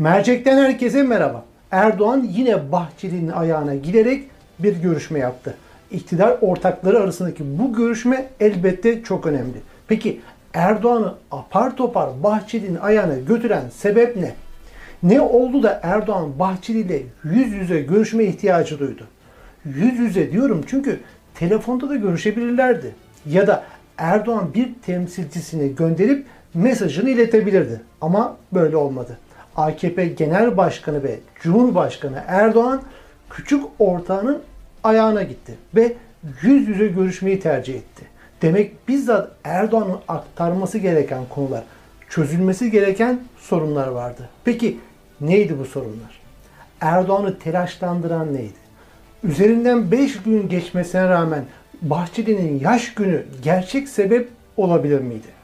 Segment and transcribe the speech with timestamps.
[0.00, 1.44] Mercek'ten herkese merhaba.
[1.70, 4.24] Erdoğan yine Bahçeli'nin ayağına giderek
[4.58, 5.54] bir görüşme yaptı.
[5.90, 9.60] İktidar ortakları arasındaki bu görüşme elbette çok önemli.
[9.88, 10.20] Peki
[10.54, 14.34] Erdoğan'ı apar topar Bahçeli'nin ayağına götüren sebep ne?
[15.02, 19.04] Ne oldu da Erdoğan Bahçeli ile yüz yüze görüşme ihtiyacı duydu?
[19.64, 21.00] Yüz yüze diyorum çünkü
[21.34, 22.94] telefonda da görüşebilirlerdi.
[23.26, 23.64] Ya da
[23.98, 27.80] Erdoğan bir temsilcisini gönderip mesajını iletebilirdi.
[28.00, 29.18] Ama böyle olmadı.
[29.56, 32.82] AKP Genel Başkanı ve Cumhurbaşkanı Erdoğan
[33.30, 34.42] küçük ortağının
[34.84, 35.92] ayağına gitti ve
[36.42, 38.04] yüz yüze görüşmeyi tercih etti.
[38.42, 41.62] Demek bizzat Erdoğan'ın aktarması gereken konular,
[42.08, 44.28] çözülmesi gereken sorunlar vardı.
[44.44, 44.78] Peki
[45.20, 46.20] neydi bu sorunlar?
[46.80, 48.60] Erdoğan'ı telaşlandıran neydi?
[49.24, 51.44] Üzerinden 5 gün geçmesine rağmen
[51.82, 55.39] Bahçeli'nin yaş günü gerçek sebep olabilir miydi?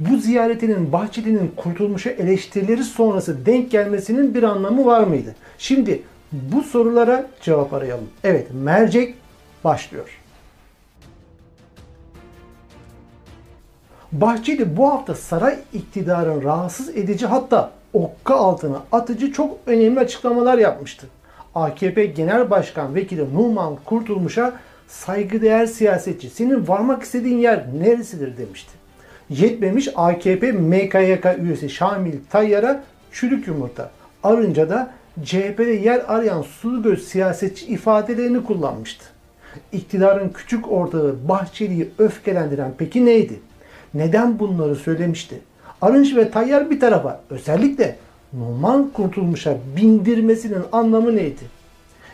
[0.00, 5.34] Bu ziyaretinin Bahçeli'nin kurtulmuşa eleştirileri sonrası denk gelmesinin bir anlamı var mıydı?
[5.58, 8.08] Şimdi bu sorulara cevap arayalım.
[8.24, 9.14] Evet, mercek
[9.64, 10.20] başlıyor.
[14.12, 21.06] Bahçeli bu hafta saray iktidarın rahatsız edici hatta okka altına atıcı çok önemli açıklamalar yapmıştı.
[21.54, 24.52] AKP Genel Başkan Vekili Numan Kurtulmuş'a
[24.88, 28.85] saygıdeğer siyasetçi senin varmak istediğin yer neresidir demişti.
[29.30, 32.82] Yetmemiş AKP MKYK üyesi Şamil Tayyar'a
[33.12, 33.90] çürük yumurta.
[34.22, 34.90] Arınca da
[35.24, 39.04] CHP'de yer arayan sulu göz siyasetçi ifadelerini kullanmıştı.
[39.72, 43.40] İktidarın küçük ortağı Bahçeli'yi öfkelendiren peki neydi?
[43.94, 45.40] Neden bunları söylemişti?
[45.82, 47.96] Arınç ve Tayyar bir tarafa özellikle
[48.32, 51.42] Numan Kurtulmuş'a bindirmesinin anlamı neydi?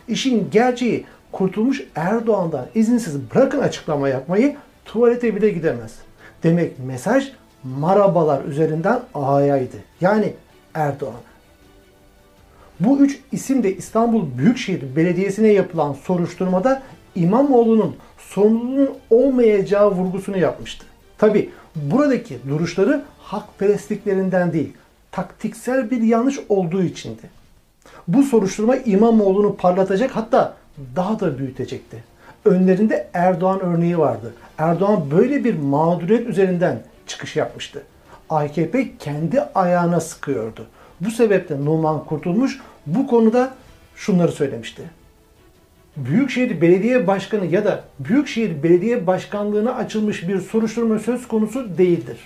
[0.07, 5.95] İşin gerçeği Kurtulmuş Erdoğan'dan izinsiz bırakın açıklama yapmayı tuvalete bile gidemez.
[6.43, 7.31] Demek mesaj
[7.63, 9.75] marabalar üzerinden A'yaydı.
[10.01, 10.33] Yani
[10.73, 11.13] Erdoğan.
[12.79, 16.83] Bu üç isim de İstanbul Büyükşehir Belediyesi'ne yapılan soruşturmada
[17.15, 20.85] İmamoğlu'nun sorumluluğunun olmayacağı vurgusunu yapmıştı.
[21.17, 24.73] Tabi buradaki duruşları hakperestliklerinden değil,
[25.11, 27.29] taktiksel bir yanlış olduğu içindi.
[28.07, 30.57] Bu soruşturma İmamoğlu'nu parlatacak hatta
[30.95, 32.03] daha da büyütecekti.
[32.45, 34.33] Önlerinde Erdoğan örneği vardı.
[34.57, 37.83] Erdoğan böyle bir mağduriyet üzerinden çıkış yapmıştı.
[38.29, 40.65] AKP kendi ayağına sıkıyordu.
[41.01, 43.53] Bu sebeple Numan Kurtulmuş bu konuda
[43.95, 44.83] şunları söylemişti.
[45.97, 52.17] Büyükşehir Belediye Başkanı ya da Büyükşehir Belediye Başkanlığı'na açılmış bir soruşturma söz konusu değildir.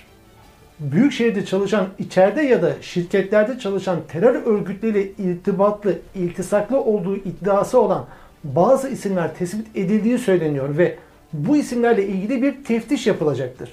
[0.80, 8.06] Büyükşehir'de çalışan, içeride ya da şirketlerde çalışan terör örgütleriyle irtibatlı, iltisaklı olduğu iddiası olan
[8.44, 10.96] bazı isimler tespit edildiği söyleniyor ve
[11.32, 13.70] bu isimlerle ilgili bir teftiş yapılacaktır.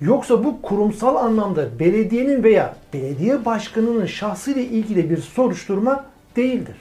[0.00, 6.04] Yoksa bu kurumsal anlamda belediyenin veya belediye başkanının şahsıyla ilgili bir soruşturma
[6.36, 6.76] değildir.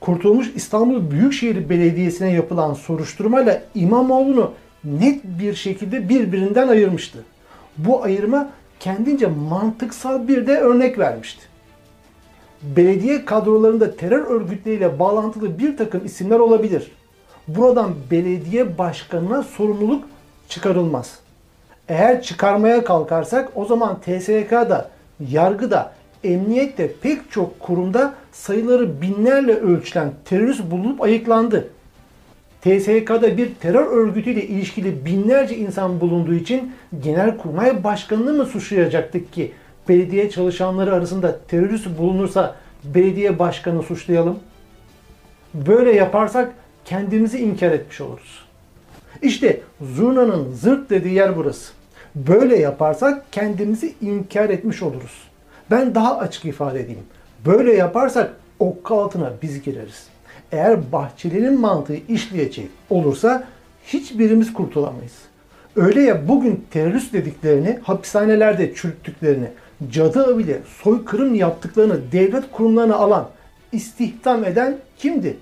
[0.00, 4.52] Kurtulmuş İstanbul Büyükşehir Belediyesi'ne yapılan soruşturmayla İmamoğlu'nu
[4.84, 7.18] net bir şekilde birbirinden ayırmıştı.
[7.76, 11.49] Bu ayırma kendince mantıksal bir de örnek vermişti.
[12.62, 16.92] Belediye kadrolarında terör örgütleriyle bağlantılı bir takım isimler olabilir.
[17.48, 20.04] Buradan belediye başkanına sorumluluk
[20.48, 21.18] çıkarılmaz.
[21.88, 24.90] Eğer çıkarmaya kalkarsak o zaman TSK'da,
[25.28, 25.92] yargıda,
[26.24, 31.68] emniyette pek çok kurumda sayıları binlerle ölçülen terörist bulunup ayıklandı.
[32.60, 36.72] TSK'da bir terör örgütüyle ilişkili binlerce insan bulunduğu için
[37.02, 39.52] Genelkurmay Başkanı'nı mı suçlayacaktık ki
[39.90, 44.38] belediye çalışanları arasında terörist bulunursa belediye başkanı suçlayalım?
[45.54, 46.52] Böyle yaparsak
[46.84, 48.44] kendimizi inkar etmiş oluruz.
[49.22, 51.72] İşte zurnanın zırt dediği yer burası.
[52.14, 55.22] Böyle yaparsak kendimizi inkar etmiş oluruz.
[55.70, 57.04] Ben daha açık ifade edeyim.
[57.46, 60.06] Böyle yaparsak okka altına biz gireriz.
[60.52, 63.44] Eğer Bahçeli'nin mantığı işleyecek olursa
[63.86, 65.14] hiçbirimiz kurtulamayız.
[65.76, 69.48] Öyle ya bugün terörist dediklerini hapishanelerde çürüttüklerini,
[69.90, 73.28] cadı avıyla soykırım yaptıklarını devlet kurumlarına alan,
[73.72, 75.36] istihdam eden kimdi?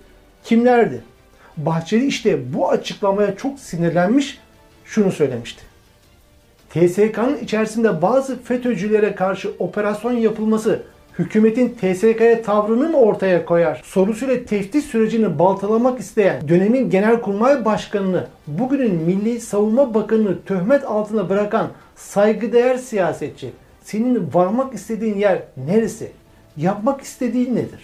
[0.44, 1.02] Kimlerdi?
[1.56, 4.38] Bahçeli işte bu açıklamaya çok sinirlenmiş,
[4.84, 5.62] şunu söylemişti.
[6.70, 10.82] TSK'nın içerisinde bazı FETÖ'cülere karşı operasyon yapılması
[11.18, 13.82] hükümetin TSK'ya tavrını mı ortaya koyar?
[13.84, 21.68] Sorusuyla teftiş sürecini baltalamak isteyen dönemin Genelkurmay Başkanı'nı, bugünün Milli Savunma Bakanı'nı töhmet altına bırakan
[21.96, 23.50] saygıdeğer siyasetçi,
[23.90, 26.12] senin varmak istediğin yer neresi?
[26.56, 27.80] Yapmak istediğin nedir?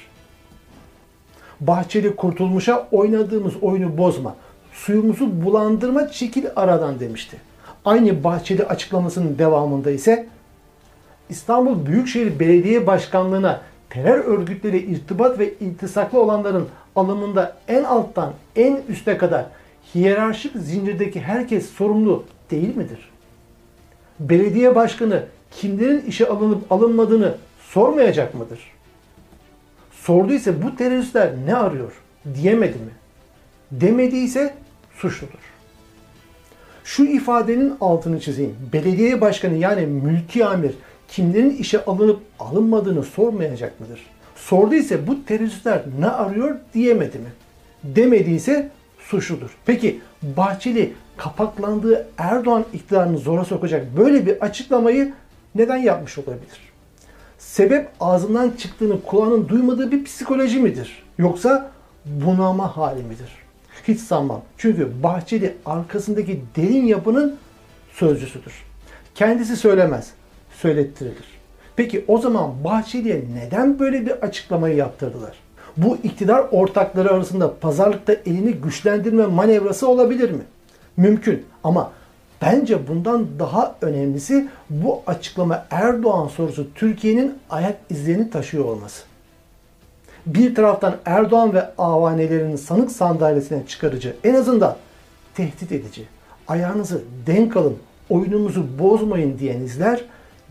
[1.60, 4.36] Bahçeli kurtulmuşa oynadığımız oyunu bozma,
[4.72, 7.36] suyumuzu bulandırma çekil aradan demişti.
[7.84, 10.26] Aynı Bahçeli açıklamasının devamında ise
[11.28, 13.60] İstanbul Büyükşehir Belediye Başkanlığı'na
[13.90, 19.46] terör örgütleriyle irtibat ve iltisaklı olanların alımında en alttan en üste kadar
[19.94, 23.10] hiyerarşik zincirdeki herkes sorumlu değil midir?
[24.20, 25.22] Belediye başkanı
[25.56, 28.58] kimlerin işe alınıp alınmadığını sormayacak mıdır?
[29.92, 31.92] Sorduysa bu teröristler ne arıyor
[32.34, 32.92] diyemedi mi?
[33.70, 34.54] Demediyse
[34.96, 35.54] suçludur.
[36.84, 38.56] Şu ifadenin altını çizeyim.
[38.72, 40.74] Belediye başkanı yani mülki amir
[41.08, 44.00] kimlerin işe alınıp alınmadığını sormayacak mıdır?
[44.36, 47.32] Sorduysa bu teröristler ne arıyor diyemedi mi?
[47.84, 49.56] Demediyse suçludur.
[49.66, 55.12] Peki Bahçeli kapaklandığı Erdoğan iktidarını zora sokacak böyle bir açıklamayı
[55.54, 56.72] neden yapmış olabilir?
[57.38, 61.02] Sebep ağzından çıktığını kulağının duymadığı bir psikoloji midir?
[61.18, 61.70] Yoksa
[62.04, 63.32] bunama hali midir?
[63.88, 64.42] Hiç sanmam.
[64.58, 67.36] Çünkü Bahçeli arkasındaki derin yapının
[67.92, 68.52] sözcüsüdür.
[69.14, 70.10] Kendisi söylemez,
[70.50, 71.34] söylettirilir.
[71.76, 75.36] Peki o zaman Bahçeli'ye neden böyle bir açıklamayı yaptırdılar?
[75.76, 80.42] Bu iktidar ortakları arasında pazarlıkta elini güçlendirme manevrası olabilir mi?
[80.96, 81.92] Mümkün ama
[82.46, 89.02] bence bundan daha önemlisi bu açıklama Erdoğan sorusu Türkiye'nin ayak izlerini taşıyor olması.
[90.26, 94.76] Bir taraftan Erdoğan ve avanelerinin sanık sandalyesine çıkarıcı, en azından
[95.34, 96.04] tehdit edici,
[96.48, 97.76] ayağınızı denk alın,
[98.10, 100.04] oyunumuzu bozmayın diyen izler,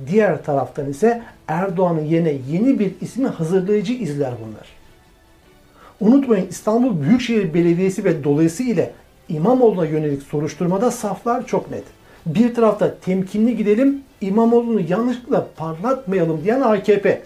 [0.08, 4.68] diğer taraftan ise Erdoğan'ın yerine yeni bir ismi hazırlayıcı izler bunlar.
[6.00, 8.90] Unutmayın İstanbul Büyükşehir Belediyesi ve dolayısıyla
[9.34, 11.84] İmamoğlu'na yönelik soruşturmada saflar çok net.
[12.26, 17.22] Bir tarafta temkinli gidelim, İmamoğlu'nu yanlışlıkla parlatmayalım diyen AKP.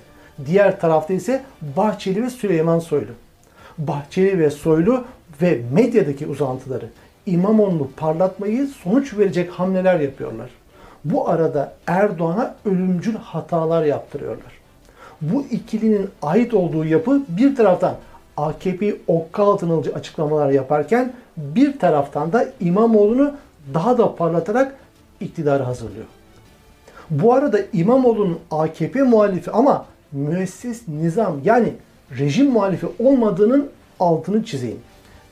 [0.46, 1.44] Diğer tarafta ise
[1.78, 3.12] Bahçeli ve Süleyman Soylu.
[3.78, 5.04] Bahçeli ve Soylu
[5.42, 6.86] ve medyadaki uzantıları
[7.26, 10.50] İmamoğlu'nu parlatmayı sonuç verecek hamleler yapıyorlar.
[11.06, 14.52] Bu arada Erdoğan'a ölümcül hatalar yaptırıyorlar.
[15.22, 17.96] Bu ikilinin ait olduğu yapı bir taraftan
[18.38, 23.36] AKP'yi okka altına alıcı açıklamalar yaparken bir taraftan da İmamoğlu'nu
[23.74, 24.76] daha da parlatarak
[25.20, 26.06] iktidarı hazırlıyor.
[27.10, 31.74] Bu arada İmamoğlu'nun AKP muhalifi ama müesses nizam yani
[32.20, 33.70] rejim muhalifi olmadığının
[34.00, 34.80] altını çizeyim.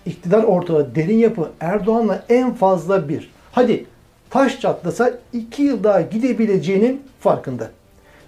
[0.05, 3.31] İktidar ortada derin yapı Erdoğan'la en fazla bir.
[3.51, 3.85] Hadi
[4.29, 7.69] taş çatlasa iki yıl daha gidebileceğinin farkında.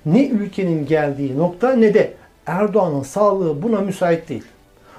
[0.05, 2.13] Ne ülkenin geldiği nokta ne de
[2.45, 4.43] Erdoğan'ın sağlığı buna müsait değil.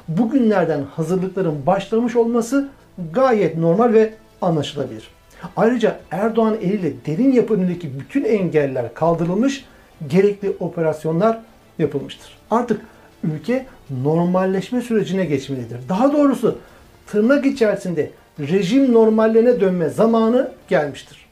[0.08, 2.68] Bugünlerden hazırlıkların başlamış olması
[3.12, 5.08] gayet normal ve anlaşılabilir.
[5.56, 9.64] Ayrıca Erdoğan eliyle derin yapı önündeki bütün engeller kaldırılmış,
[10.08, 11.40] gerekli operasyonlar
[11.78, 12.38] yapılmıştır.
[12.50, 12.80] Artık
[13.24, 13.66] ülke
[14.02, 15.78] normalleşme sürecine geçmelidir.
[15.88, 16.58] Daha doğrusu
[17.06, 21.26] tırnak içerisinde rejim normallerine dönme zamanı gelmiştir.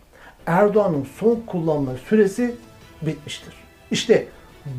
[0.46, 2.54] Erdoğan'ın son kullanma süresi
[3.02, 3.54] bitmiştir.
[3.90, 4.26] İşte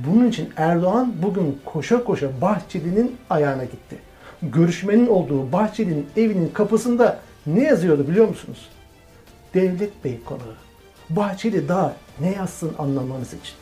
[0.08, 3.98] bunun için Erdoğan bugün koşa koşa Bahçeli'nin ayağına gitti.
[4.42, 8.70] Görüşmenin olduğu Bahçeli'nin evinin kapısında ne yazıyordu biliyor musunuz?
[9.54, 10.56] Devlet Bey konağı.
[11.10, 13.56] Bahçeli daha ne yazsın anlamanız için.